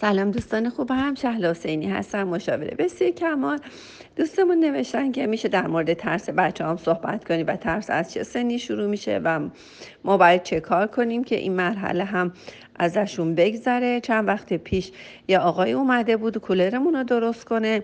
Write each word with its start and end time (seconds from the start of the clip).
سلام 0.00 0.30
دوستان 0.30 0.70
خوبم 0.70 1.14
شهل 1.14 1.46
حسینی 1.46 1.86
هستم 1.86 2.22
مشاوره 2.22 2.74
بسیار 2.78 3.10
کمال. 3.10 3.58
دوستمون 4.16 4.60
نوشتن 4.60 5.12
که 5.12 5.26
میشه 5.26 5.48
در 5.48 5.66
مورد 5.66 5.94
ترس 5.94 6.30
بچه 6.30 6.64
هم 6.64 6.76
صحبت 6.76 7.24
کنیم 7.24 7.46
و 7.46 7.56
ترس 7.56 7.90
از 7.90 8.12
چه 8.12 8.22
سنی 8.22 8.58
شروع 8.58 8.86
میشه 8.86 9.20
و 9.24 9.40
ما 10.04 10.16
باید 10.16 10.42
چه 10.42 10.60
کار 10.60 10.86
کنیم 10.86 11.24
که 11.24 11.36
این 11.36 11.52
مرحله 11.52 12.04
هم 12.04 12.32
ازشون 12.76 13.34
بگذره. 13.34 14.00
چند 14.00 14.28
وقت 14.28 14.52
پیش 14.52 14.92
یه 15.28 15.38
آقای 15.38 15.72
اومده 15.72 16.16
بود 16.16 16.38
کولرمون 16.38 16.94
رو 16.94 17.04
درست 17.04 17.44
کنه. 17.44 17.82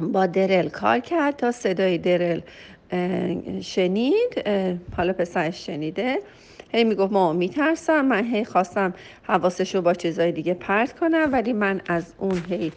با 0.00 0.26
درل 0.26 0.68
کار 0.68 0.98
کرد 0.98 1.36
تا 1.36 1.52
صدای 1.52 1.98
درل 1.98 2.40
شنید 3.60 4.44
حالا 4.96 5.12
پسرش 5.12 5.66
شنیده. 5.66 6.18
هی 6.74 6.84
می‌گفت 6.84 7.12
ما 7.12 7.32
میترسم 7.32 8.04
من 8.04 8.24
هی 8.24 8.44
خواستم 8.44 8.94
حواسش 9.22 9.74
رو 9.74 9.82
با 9.82 9.94
چیزای 9.94 10.32
دیگه 10.32 10.54
پرت 10.54 10.98
کنم 10.98 11.28
ولی 11.32 11.52
من 11.52 11.80
از 11.86 12.14
اون 12.18 12.42
هی 12.48 12.72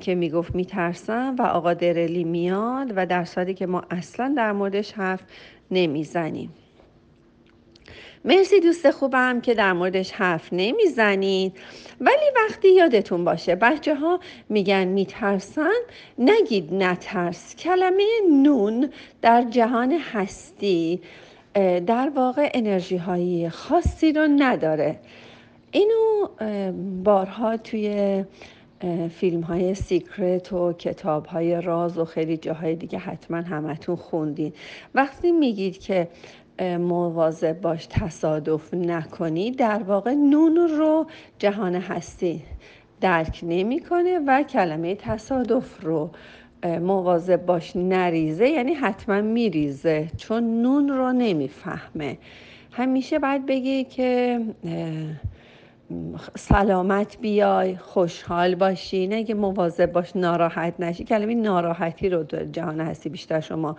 که 0.00 0.14
می‌گفت 0.14 0.54
میترسم 0.54 1.36
و 1.38 1.42
آقا 1.42 1.74
درلی 1.74 2.24
میاد 2.24 2.92
و 2.96 3.06
در 3.06 3.24
صورتی 3.24 3.54
که 3.54 3.66
ما 3.66 3.82
اصلا 3.90 4.34
در 4.36 4.52
موردش 4.52 4.92
حرف 4.92 5.20
نمی‌زنیم. 5.70 6.50
مرسی 8.24 8.60
دوست 8.60 8.90
خوبم 8.90 9.40
که 9.40 9.54
در 9.54 9.72
موردش 9.72 10.12
حرف 10.12 10.48
نمی‌زنید 10.52 11.52
ولی 12.00 12.24
وقتی 12.36 12.68
یادتون 12.74 13.24
باشه 13.24 13.54
بچه 13.54 13.94
ها 13.94 14.20
میگن 14.48 14.84
میترسن 14.84 15.80
نگید 16.18 16.74
نترس 16.74 17.56
کلمه 17.56 18.04
نون 18.42 18.90
در 19.22 19.42
جهان 19.42 19.92
هستی. 20.12 21.00
در 21.86 22.12
واقع 22.14 22.50
انرژی 22.54 22.96
هایی 22.96 23.48
خاصی 23.48 24.12
رو 24.12 24.28
نداره. 24.36 24.98
اینو 25.70 26.28
بارها 27.04 27.56
توی 27.56 28.24
فیلم 29.10 29.40
های 29.40 29.74
سیکرت 29.74 30.52
و 30.52 30.72
کتاب 30.72 31.26
های 31.26 31.60
راز 31.60 31.98
و 31.98 32.04
خیلی 32.04 32.36
جاهای 32.36 32.76
دیگه 32.76 32.98
حتما 32.98 33.36
همتون 33.36 33.96
خوندین. 33.96 34.52
وقتی 34.94 35.32
میگید 35.32 35.78
که 35.78 36.08
مواظب 36.78 37.60
باش 37.60 37.86
تصادف 37.86 38.74
نکنی 38.74 39.50
در 39.50 39.82
واقع 39.82 40.14
نون 40.14 40.56
رو 40.56 41.06
جهان 41.38 41.74
هستی 41.74 42.42
درک 43.00 43.40
نمی‌کنه 43.42 44.18
و 44.26 44.42
کلمه 44.42 44.94
تصادف 44.94 45.82
رو 45.82 46.10
مواظب 46.64 47.46
باش 47.46 47.76
نریزه 47.76 48.48
یعنی 48.48 48.74
حتما 48.74 49.20
میریزه 49.20 50.08
چون 50.16 50.62
نون 50.62 50.88
رو 50.88 51.12
نمی‌فهمه. 51.12 52.18
همیشه 52.72 53.18
باید 53.18 53.46
بگی 53.46 53.84
که 53.84 54.40
سلامت 56.36 57.18
بیای 57.20 57.76
خوشحال 57.76 58.54
باشی 58.54 59.06
نه 59.06 59.24
که 59.24 59.34
مواظب 59.34 59.92
باش 59.92 60.16
ناراحت 60.16 60.74
نشی. 60.78 61.04
کلمه 61.04 61.34
ناراحتی 61.34 62.08
رو 62.08 62.22
در 62.22 62.44
جهان 62.44 62.80
هستی 62.80 63.08
بیشتر 63.08 63.40
شما 63.40 63.76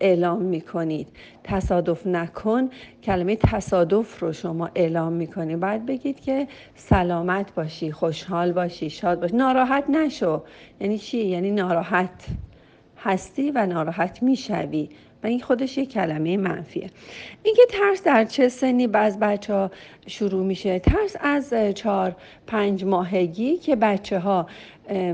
اعلام 0.00 0.42
می‌کنید. 0.42 1.08
تصادف 1.44 2.06
نکن 2.06 2.70
کلمه 3.02 3.36
تصادف 3.36 4.20
رو 4.20 4.32
شما 4.32 4.70
اعلام 4.74 5.12
می‌کنید 5.12 5.60
باید 5.60 5.86
بگید 5.86 6.20
که 6.20 6.48
سلامت 6.74 7.54
باشی 7.54 7.92
خوشحال 7.92 8.52
باشی 8.52 8.90
شاد 8.90 9.20
باشی. 9.20 9.36
ناراحت 9.36 9.84
نشو. 9.90 10.42
یعنی 10.80 10.98
چی؟ 10.98 11.18
یعنی 11.24 11.50
ناراحت 11.50 12.26
هستی 12.98 13.50
و 13.50 13.66
ناراحت 13.66 14.22
می‌شوی. 14.22 14.88
و 15.24 15.26
این 15.26 15.40
خودش 15.40 15.78
یه 15.78 15.86
کلمه 15.86 16.36
منفیه. 16.36 16.90
اینکه 17.42 17.62
ترس 17.68 18.02
در 18.02 18.24
چه 18.24 18.48
سنی 18.48 18.86
بعض 18.86 19.18
بچه 19.18 19.54
ها 19.54 19.70
شروع 20.06 20.44
میشه؟ 20.44 20.78
ترس 20.78 21.16
از 21.20 21.54
چهار 21.74 22.16
پنج 22.46 22.84
ماهگی 22.84 23.56
که 23.56 23.76
بچه 23.76 24.18
ها 24.18 24.46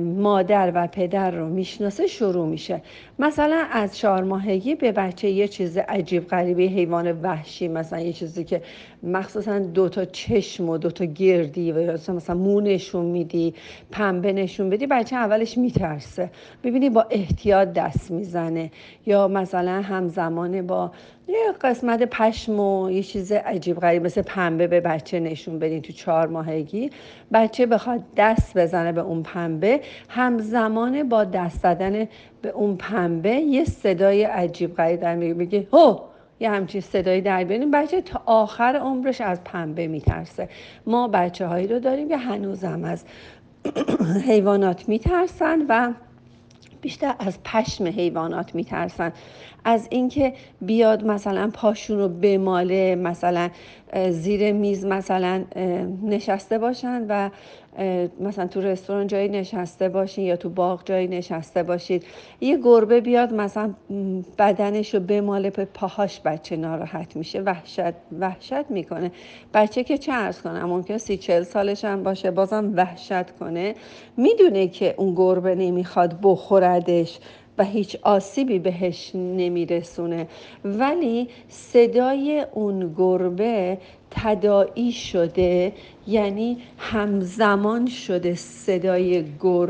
مادر 0.01 0.73
و 0.75 0.87
پدر 0.87 1.31
رو 1.31 1.49
می‌شناسه 1.49 2.07
شروع 2.07 2.47
میشه. 2.47 2.83
مثلا 3.19 3.65
از 3.73 3.97
چهار 3.97 4.25
ماهگی 4.25 4.75
به 4.75 4.93
بچه 4.93 5.31
یه 5.31 5.49
چیز 5.49 5.79
عجیب 5.79 6.29
غریبی 6.29 6.67
حیوان 6.67 7.21
وحشی 7.23 7.69
مثلا 7.69 8.01
یه 8.01 8.13
چیزی 8.13 8.45
که 8.45 8.63
مخصوصا 9.03 9.59
دو 9.59 9.89
تا 9.89 10.05
چشم 10.05 10.69
و 10.69 10.79
دو 10.79 10.91
تا 10.91 11.05
گردی 11.05 11.73
و 11.73 11.93
مثلا 11.93 12.37
مو 12.37 12.61
نشون 12.61 13.05
میدی 13.05 13.55
پنبه 13.91 14.33
نشون 14.33 14.71
بدی 14.71 14.87
بچه 14.87 15.17
اولش 15.17 15.59
میترسه. 15.59 16.31
ببینی 16.65 16.91
با 16.91 17.07
احتیاط 17.11 17.69
دست 17.69 18.11
می‌زنه. 18.11 18.71
یا 19.07 19.29
مثلا 19.29 19.83
همزمان 19.97 20.67
با 20.67 20.91
یه 21.29 21.53
قسمت 21.61 22.03
پشم 22.03 22.61
و 22.61 22.91
یه 22.91 23.03
چیز 23.03 23.33
عجیب 23.33 23.81
غریب 23.81 24.05
مثل 24.05 24.23
پنبه 24.23 24.67
به 24.67 24.81
بچه 24.81 25.21
نشون 25.21 25.59
بدین 25.59 25.83
تو 25.83 25.93
چهار 25.93 26.29
ماهگی. 26.29 26.91
بچه 27.33 27.67
بخواد 27.67 28.01
دست 28.17 28.59
بزنه 28.59 28.93
به 28.93 29.01
اون 29.01 29.23
پنبه 29.23 29.81
همزمان 30.09 31.09
با 31.09 31.25
دست 31.25 31.61
زدن 31.63 32.09
به 32.43 32.49
اون 32.49 32.77
پنبه 32.77 33.31
یه 33.31 33.65
صدای 33.65 34.25
عجیب 34.25 34.75
غریب 34.75 35.01
در 35.01 35.15
میگه 35.15 35.67
هو 35.73 35.99
یه 36.41 36.51
همچین 36.51 36.81
صدایی 36.81 37.21
در 37.21 37.45
بیاریم 37.45 37.71
بچه 37.71 38.01
تا 38.01 38.23
آخر 38.27 38.77
عمرش 38.77 39.21
از 39.21 39.45
پنبه 39.45 39.87
میترسه. 39.87 40.49
ما 40.87 41.09
بچه 41.09 41.47
هایی 41.47 41.67
رو 41.67 41.79
داریم 41.79 42.09
که 42.09 42.17
هنوزم 42.17 42.85
از 42.85 43.05
حیوانات 44.29 44.89
میترسن 44.89 45.67
و 45.69 45.93
بیشتر 46.87 47.15
از 47.19 47.43
پشم 47.43 47.87
حیوانات 47.87 48.55
میترسن. 48.55 49.13
از 49.65 49.87
اینکه 49.91 50.35
بیاد 50.61 51.05
مثلا 51.05 51.51
پاشون 51.55 51.99
رو 51.99 52.09
بماله 52.09 52.95
مثلا 52.95 53.51
زیر 54.11 54.53
میز 54.53 54.85
مثلا 54.85 55.45
نشسته 56.03 56.59
باشن 56.59 57.07
و 57.09 57.31
مثلا 58.21 58.47
تو 58.47 58.61
رستوران 58.61 59.07
جایی 59.07 59.29
نشسته 59.29 59.89
باشین 59.89 60.25
یا 60.25 60.37
تو 60.37 60.49
باغ 60.49 60.85
جایی 60.85 61.09
نشسته 61.09 61.63
باشید 61.63 62.05
یه 62.41 62.59
گربه 62.59 63.01
بیاد 63.01 63.35
مثلا 63.35 63.75
بدنش 64.39 64.95
رو 64.95 65.01
بماله 65.01 65.51
به 65.51 65.65
پاهاش 65.65 66.21
بچه 66.25 66.57
ناراحت 66.57 67.17
میشه 67.17 67.41
وحشت 67.41 67.95
وحشت 68.21 68.71
می‌کنه. 68.71 69.11
بچه 69.55 69.85
که 69.85 69.99
چه 69.99 70.13
ارز 70.13 70.41
کنه 70.43 70.65
ممکن 70.65 70.99
سی 70.99 71.17
چل 71.17 71.43
سالش 71.43 71.85
هم 71.85 72.03
باشه 72.03 72.31
بازم 72.31 72.73
وحشت 72.77 73.31
کنه. 73.31 73.75
می‌دونه 74.17 74.69
که 74.69 74.95
اون 74.99 75.15
گربه 75.15 75.55
نمی‌خواد 75.55 76.19
بخوردش. 76.23 77.19
و 77.59 77.65
هیچ 77.65 77.97
آسیبی 78.03 78.59
بهش 78.59 79.11
نمیرسونه. 79.15 80.27
ولی 80.65 81.29
صدای 81.49 82.47
اون 82.53 82.95
گربه 82.97 83.79
تداعی 84.11 84.93
شده 84.93 85.73
یعنی 86.07 86.59
همزمان 86.79 87.87
شده 87.87 88.35
صدای 88.35 89.25
گر 89.43 89.69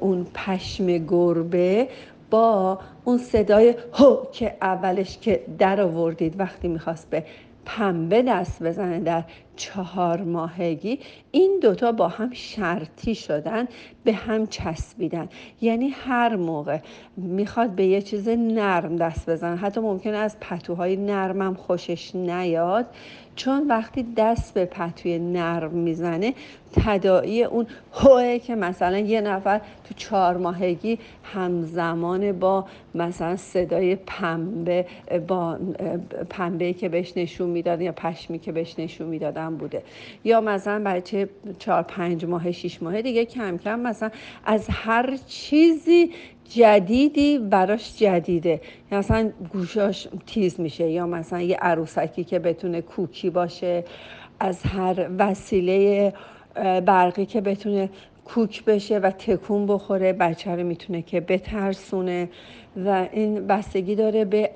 اون 0.00 0.26
پشم 0.34 0.98
گربه 0.98 1.88
با 2.30 2.78
اون 3.04 3.18
صدای 3.18 3.74
هو 3.92 4.16
که 4.32 4.56
اولش 4.62 5.18
که 5.18 5.40
در 5.58 5.80
آوردید 5.80 6.40
وقتی 6.40 6.68
می‌خواست 6.68 7.10
به 7.10 7.24
پنبه 7.64 8.22
دست 8.22 8.62
بزنه 8.62 9.00
در 9.00 9.24
چهار 9.56 10.22
ماهگی 10.22 10.98
این 11.30 11.58
دوتا 11.62 11.92
با 11.92 12.08
هم 12.08 12.30
شرطی 12.32 13.14
شدن 13.14 13.68
به 14.04 14.12
هم 14.12 14.46
چسبیدن. 14.46 15.28
یعنی 15.60 15.88
هر 15.88 16.36
موقع 16.36 16.78
می‌خواد 17.16 17.70
به 17.70 17.86
یه 17.86 18.02
چیز 18.02 18.28
نرم 18.28 18.96
دست 18.96 19.30
بزنه 19.30 19.56
حتی 19.56 19.80
ممکنه 19.80 20.16
از 20.16 20.36
پتوهای 20.40 20.96
نرمم 20.96 21.54
خوشش 21.54 22.14
نیاد 22.14 22.86
چون 23.36 23.68
وقتی 23.68 24.06
دست 24.16 24.54
به 24.54 24.64
پتوی 24.64 25.18
نرم 25.18 25.70
می‌زنه 25.70 26.34
تداعی 26.72 27.44
اون 27.44 27.66
هوه 27.92 28.38
که 28.38 28.54
مثلا 28.54 28.98
یه 28.98 29.20
نفر 29.20 29.58
تو 29.58 29.94
چهار 29.96 30.36
ماهگی 30.36 30.98
همزمان 31.22 32.32
با 32.32 32.64
مثلا 32.94 33.36
صدای 33.36 33.96
پنبه 33.96 34.86
با 35.28 35.58
پنبه 36.30 36.72
که 36.72 36.88
بهش 36.88 37.12
نشون 37.16 37.50
می‌داد 37.50 37.80
یا 37.80 37.92
پشمی 37.92 38.38
که 38.38 38.52
بهش 38.52 38.78
نشون 38.78 39.06
می‌دادن. 39.06 39.45
بوده. 39.54 39.82
یا 40.24 40.40
مثلا 40.40 40.82
بچه 40.84 41.28
چهار 41.58 41.82
پنج 41.82 42.24
ماه 42.24 42.52
شیش 42.52 42.82
ماه 42.82 43.02
دیگه 43.02 43.24
کم 43.24 43.58
کم 43.58 43.80
مثلا 43.80 44.10
از 44.44 44.66
هر 44.70 45.18
چیزی 45.26 46.10
جدیدی 46.44 47.38
براش 47.38 47.98
جدیده. 47.98 48.60
یا 48.92 48.98
مثلا 48.98 49.30
گوشاش 49.52 50.08
تیز 50.26 50.60
میشه 50.60 50.90
یا 50.90 51.06
مثلا 51.06 51.40
یه 51.40 51.56
عروسکی 51.56 52.24
که 52.24 52.38
بتونه 52.38 52.80
کوکی 52.80 53.30
باشه 53.30 53.84
از 54.40 54.62
هر 54.62 55.08
وسیله 55.18 56.12
برقی 56.86 57.26
که 57.26 57.40
بتونه 57.40 57.90
کوک 58.26 58.64
بشه 58.64 58.98
و 58.98 59.10
تکون 59.10 59.66
بخوره 59.66 60.12
بچه 60.12 60.50
رو 60.50 60.62
می‌تونه 60.62 61.02
که 61.02 61.20
بترسونه 61.20 62.28
و 62.84 63.08
این 63.12 63.46
بستگی 63.46 63.94
داره 63.94 64.24
به 64.24 64.50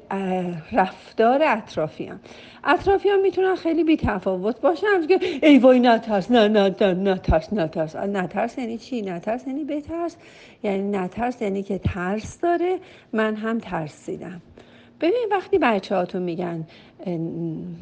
رفتار 0.73 1.43
اطرافیان 1.43 2.21
اطرافیان 2.65 3.21
می‌تونن 3.21 3.55
خیلی 3.57 3.85
بی 3.85 3.97
تفاوت 3.97 4.61
باشن 4.61 5.07
که 5.09 5.19
ای 5.43 5.59
وای 5.59 5.81
نترس 5.81 6.31
نه 6.31 6.49
نه 6.49 6.75
نه 6.81 6.95
نترس 7.13 7.53
نترس. 7.53 7.97
نترس 7.97 8.59
یعنی 8.59 8.79
چی؟ 8.79 9.03
نترس 9.03 9.47
یعنی 9.47 9.65
بترس. 9.65 10.17
یعنی 10.63 10.83
نترس 10.99 11.43
یعنی 11.43 11.63
که 11.63 11.79
ترس 11.79 12.41
داره. 12.41 12.79
من 13.13 13.35
هم 13.35 13.59
ترسیدم. 13.59 14.43
ببین 15.01 15.27
وقتی 15.31 15.59
بچه 15.59 15.95
هاتون 15.95 16.23
میگن 16.23 16.67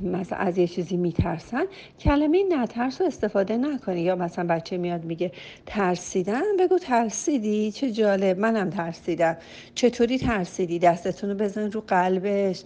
مثلا 0.03 0.39
از 0.39 0.59
یه 0.59 0.67
چیزی 0.67 0.97
میترسن 0.97 1.65
کلمه 2.01 2.45
نترس 2.49 3.01
رو 3.01 3.07
استفاده 3.07 3.57
نکنی. 3.57 4.01
یا 4.01 4.17
مثلا 4.17 4.47
بچه 4.47 4.77
میاد 4.77 5.05
میگه 5.05 5.33
ترسیدن 5.67 6.57
بگو 6.59 6.79
ترسیدی؟ 6.79 7.73
چه 7.73 7.91
جالب 7.91 8.39
منم 8.39 8.71
ترسیدم. 8.71 9.37
چطوری 9.75 10.19
ترسیدی؟ 10.19 10.79
دستتون 10.79 11.31
رو 11.31 11.37
بزن 11.37 11.71
رو 11.71 11.81
قلبش. 11.81 12.63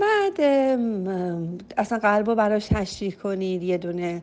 بعد 0.00 0.40
اصلا 1.76 1.98
قلب 1.98 2.26
رو 2.30 2.34
براش 2.34 2.66
تشریح 2.66 3.12
کنید 3.12 3.62
یه 3.62 3.78
دونه. 3.78 4.22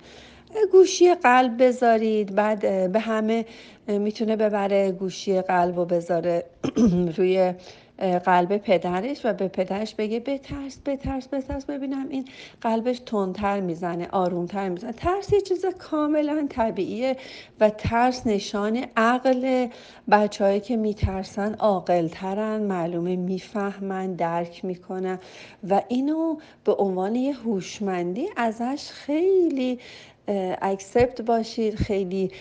گوشی 0.71 1.15
قلب 1.15 1.63
بذارید. 1.63 2.35
بعد 2.35 2.91
به 2.91 3.00
همه 3.00 3.45
می‌تونه 3.88 4.35
ببره 4.35 4.91
گوشی 4.91 5.41
قلب 5.41 5.75
رو 5.75 5.85
بذاره 5.85 6.45
روی 7.18 7.53
قلب 7.99 8.57
پدرش 8.57 9.21
و 9.23 9.33
به 9.33 9.47
پدرش 9.47 9.95
بگه 9.95 10.19
بترس 10.19 10.79
بترس 10.85 11.27
بترس. 11.27 11.65
ببینم 11.65 12.05
این 12.09 12.25
قلبش 12.61 12.99
تندتر 12.99 13.59
می‌زنه 13.59 14.07
آرومتر 14.11 14.69
می‌زنه. 14.69 14.91
ترس 14.91 15.33
یه 15.33 15.41
چیز 15.41 15.65
کاملا 15.65 16.47
طبیعیه 16.49 17.17
و 17.59 17.69
ترس 17.69 18.27
نشان 18.27 18.85
عقل. 18.97 19.67
بچههایی 20.11 20.59
که 20.59 20.77
میترسن 20.77 21.53
عاقلترن 21.53 22.61
معلومه 22.61 23.15
می‌فهمن 23.15 24.13
درک 24.13 24.65
می‌کنن 24.65 25.19
و 25.69 25.81
اینو 25.88 26.38
به 26.63 26.73
عنوان 26.73 27.15
یه 27.15 27.33
هوشمندی 27.33 28.27
ازش 28.38 28.89
خیلی 28.91 29.79
اکسپت 30.61 31.21
باشید 31.21 31.75
خیلی 31.75 32.31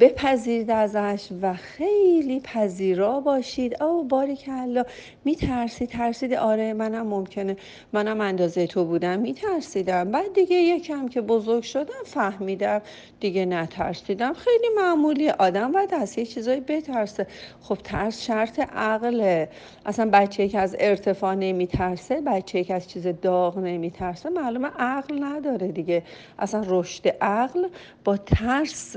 بپذیرید 0.00 0.70
ازش 0.70 1.28
و 1.42 1.54
خیلی 1.54 2.40
پذیرا 2.40 3.20
باشید. 3.20 3.82
او 3.82 4.04
باری 4.04 4.36
کلا 4.36 4.84
میترسید 5.24 5.88
ترسید 5.88 6.34
آره 6.34 6.72
منم 6.72 7.06
ممکنه. 7.06 7.56
منم 7.92 8.20
اندازه 8.20 8.66
تو 8.66 8.84
بودم 8.84 9.18
میترسیدم. 9.18 10.10
بعد 10.10 10.32
دیگه 10.32 10.56
یکم 10.56 11.08
که 11.08 11.20
بزرگ 11.20 11.62
شدم 11.62 12.04
فهمیدم. 12.04 12.82
دیگه 13.20 13.44
نترسیدم. 13.44 14.32
خیلی 14.32 14.68
معمولی. 14.76 15.30
آدم 15.30 15.72
باید 15.72 15.94
از 15.94 16.18
یه 16.18 16.26
چیزایی 16.26 16.60
بترسه. 16.60 17.26
خب 17.60 17.78
ترس 17.84 18.22
شرط 18.22 18.60
عقله. 18.60 19.48
اصلا 19.86 20.10
بچه 20.12 20.48
که 20.48 20.58
از 20.58 20.76
ارتفاع 20.78 21.34
نمیترسه 21.34 22.20
بچه 22.20 22.64
که 22.64 22.74
از 22.74 22.88
چیز 22.88 23.06
داغ 23.06 23.58
نمیترسه 23.58 24.30
معلومه 24.30 24.68
عقل 24.78 25.24
نداره 25.24 25.68
دیگه. 25.68 26.02
اصلا 26.38 26.64
رشد 26.66 27.08
عقل 27.08 27.68
با 28.04 28.16
ترس 28.16 28.96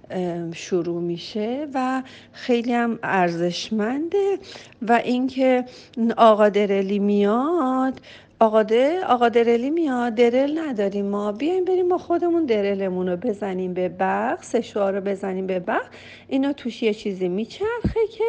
شروع 0.53 1.01
میشه 1.01 1.67
و 1.73 2.03
خیلی 2.33 2.73
هم 2.73 2.99
ارزشمنده 3.03 4.37
و 4.81 4.91
اینکه 4.91 5.65
آقا 6.17 6.49
درلی 6.49 6.99
میاد 6.99 8.01
آقا 8.39 8.65
آقا 9.07 9.29
درلی 9.29 9.69
میاد 9.69 10.15
درل 10.15 10.59
نداریم 10.59 11.05
ما. 11.05 11.31
بیایم 11.31 11.65
بریم 11.65 11.87
ما 11.87 11.97
خودمون 11.97 12.45
درلمون 12.45 13.09
رو 13.09 13.17
بزنیم 13.17 13.73
به 13.73 13.89
برق 13.89 14.43
سشوار 14.43 14.93
رو 14.93 15.01
بزنیم 15.01 15.47
به 15.47 15.59
برق 15.59 15.85
اینا 16.27 16.53
توش 16.53 16.83
یه 16.83 16.93
چیزی 16.93 17.29
میچرخه 17.29 18.07
که 18.17 18.23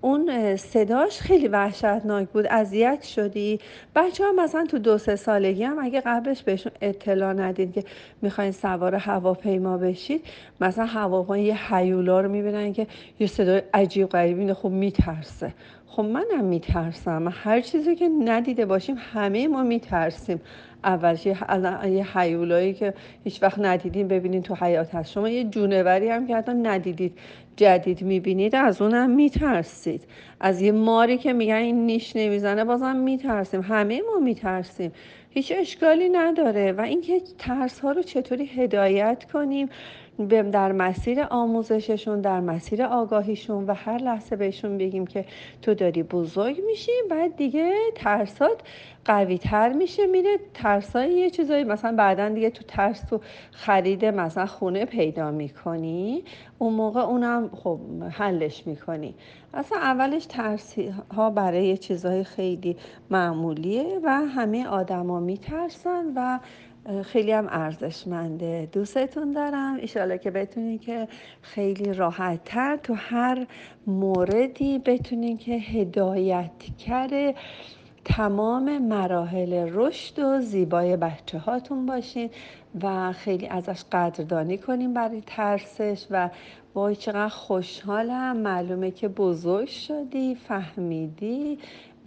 اون 0.00 0.56
صداش 0.56 1.20
خیلی 1.20 1.48
وحشتناک 1.48 2.28
بود. 2.28 2.46
اذیت 2.46 3.02
شدی. 3.02 3.60
بچه 3.94 4.24
ها 4.24 4.32
مثلا 4.32 4.66
تو 4.66 4.78
دو 4.78 4.98
سه 4.98 5.16
سالگی 5.16 5.64
هم 5.64 5.78
اگه 5.78 6.00
قبلش 6.00 6.42
بهشون 6.42 6.72
اطلاع 6.80 7.32
ندید 7.32 7.72
که 7.72 7.84
می‌خواین 8.22 8.52
سوار 8.52 8.94
هواپیما 8.94 9.78
بشید 9.78 10.24
مثلا 10.60 10.86
هواپیما 11.22 11.38
یه 11.38 11.74
حیولا 11.74 12.20
رو 12.20 12.28
می‌بینن 12.28 12.72
که 12.72 12.86
یه 13.20 13.26
صدای 13.26 13.62
عجیب 13.74 14.08
غریبی 14.08 14.52
خب 14.52 14.68
میترسه. 14.68 15.54
خب 15.86 16.02
منم 16.02 16.44
میترسم. 16.44 17.28
هر 17.32 17.60
چیزی 17.60 17.96
که 17.96 18.08
ندیده 18.08 18.66
باشیم 18.66 18.96
همه 18.98 19.48
ما 19.48 19.62
میترسیم. 19.62 20.40
اولش 20.84 21.26
یه 21.26 22.18
حیولایی 22.18 22.72
که 22.74 22.94
هیچ 23.24 23.42
وقت 23.42 23.58
ندیدین 23.58 24.08
ببینین 24.08 24.42
تو 24.42 24.54
حیات 24.54 24.94
هست. 24.94 25.12
شما 25.12 25.28
یه 25.28 25.44
جونوری 25.44 26.08
هم 26.08 26.26
که 26.26 26.36
حتی 26.36 26.52
ندیدید 26.52 27.18
جدید 27.56 28.02
می‌بینید 28.02 28.54
از 28.54 28.82
اونم 28.82 29.10
میترسید. 29.10 30.04
از 30.40 30.62
یه 30.62 30.72
ماری 30.72 31.18
که 31.18 31.32
میگن 31.32 31.54
این 31.54 31.86
نیش 31.86 32.16
نمی‌زنه 32.16 32.64
بازم 32.64 32.96
میترسیم. 32.96 33.60
همه 33.60 34.02
ما 34.12 34.18
میترسیم. 34.24 34.92
هیچ 35.34 35.52
اشکالی 35.56 36.08
نداره 36.08 36.72
و 36.72 36.80
اینکه 36.80 37.20
ترس 37.38 37.80
ها 37.80 37.92
رو 37.92 38.02
چطوری 38.02 38.46
هدایت 38.46 39.24
کنیم 39.32 39.68
در 40.28 40.72
مسیر 40.72 41.22
آموزششون 41.22 42.20
در 42.20 42.40
مسیر 42.40 42.82
آگاهیشون 42.82 43.66
و 43.66 43.74
هر 43.74 43.98
لحظه 43.98 44.36
بهشون 44.36 44.78
بگیم 44.78 45.06
که 45.06 45.24
تو 45.62 45.74
داری 45.74 46.02
بزرگ 46.02 46.60
میشی 46.66 46.92
بعد 47.10 47.36
دیگه 47.36 47.72
ترسات 47.94 48.60
قوی 49.04 49.38
تر 49.38 49.72
میشه 49.72 50.06
میره 50.06 50.38
ترسای 50.54 51.10
یه 51.10 51.30
چیزایی 51.30 51.64
مثلا 51.64 51.96
بعدا 51.96 52.28
دیگه 52.28 52.50
تو 52.50 52.64
ترس 52.68 53.00
تو 53.00 53.20
خرید 53.52 54.04
مثلا 54.04 54.46
خونه 54.46 54.84
پیدا 54.84 55.30
می‌کنی. 55.30 56.24
اون 56.62 56.72
موقع 56.72 57.00
اونم 57.00 57.50
خب 57.54 57.80
حلش 58.10 58.66
می‌کنی. 58.66 59.14
اصلا 59.54 59.78
اولش 59.78 60.26
ترس 60.26 60.74
ها 61.14 61.30
برای 61.30 61.76
چیزهای 61.76 62.24
خیلی 62.24 62.76
معمولیه 63.10 64.00
و 64.04 64.10
همه 64.10 64.66
آدما 64.66 65.20
میترسن 65.20 66.12
و 66.16 66.38
خیلی 67.02 67.32
هم 67.32 67.46
ارزشمنده. 67.50 68.68
دوستتون 68.72 69.32
دارم. 69.32 69.74
ایشالا 69.74 70.16
که 70.16 70.30
بتونین 70.30 70.78
که 70.78 71.08
خیلی 71.40 71.92
راحت 71.92 72.44
تر 72.44 72.76
تو 72.76 72.94
هر 72.94 73.46
موردی 73.86 74.78
بتونین 74.78 75.36
که 75.36 75.52
هدایت 75.52 76.50
کرده 76.78 77.34
تمام 78.04 78.78
مراحل 78.78 79.68
رشد 79.72 80.18
و 80.18 80.40
زیبای 80.40 80.96
بچه 80.96 81.38
هاتون 81.38 81.86
باشین 81.86 82.30
و 82.82 83.12
خیلی 83.12 83.46
ازش 83.46 83.84
قدردانی 83.92 84.58
کنیم 84.58 84.94
برای 84.94 85.22
ترسش 85.26 86.06
و 86.10 86.30
وای 86.74 86.96
چقدر 86.96 87.28
خوشحالم. 87.28 88.36
معلومه 88.36 88.90
که 88.90 89.08
بزرگ 89.08 89.68
شدی 89.68 90.34
فهمیدی 90.34 91.58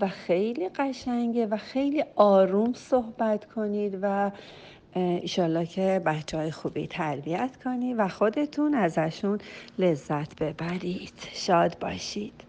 و 0.02 0.08
خیلی 0.08 0.70
قشنگه 0.70 1.46
و 1.46 1.58
خیلی 1.58 2.04
آروم 2.16 2.74
صحبت 2.74 3.46
کنید 3.46 4.00
و 4.02 4.32
ایشالله 4.96 5.66
که 5.66 6.02
بچه 6.06 6.38
های 6.38 6.52
خوبی 6.52 6.88
تربیت 6.88 7.58
کنید 7.64 7.96
و 8.00 8.08
خودتون 8.08 8.74
ازشون 8.74 9.40
لذت 9.80 10.36
ببرید. 10.36 11.14
شاد 11.34 11.80
باشید. 11.80 12.45